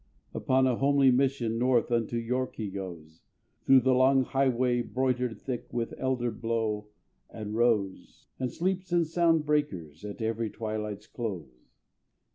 Upon 0.33 0.65
a 0.65 0.77
homely 0.77 1.11
mission 1.11 1.59
North 1.59 1.91
unto 1.91 2.17
York 2.17 2.55
he 2.55 2.71
goes, 2.71 3.21
Through 3.67 3.81
the 3.81 3.93
long 3.93 4.23
highway 4.23 4.81
broidered 4.81 5.39
thick 5.39 5.71
With 5.71 5.93
elder 5.99 6.31
blow 6.31 6.87
and 7.29 7.53
rose; 7.55 8.25
And 8.39 8.51
sleeps 8.51 8.91
in 8.91 9.05
sound 9.05 9.41
of 9.41 9.45
breakers 9.45 10.03
At 10.03 10.19
every 10.19 10.49
twilight's 10.49 11.05
close. 11.05 11.75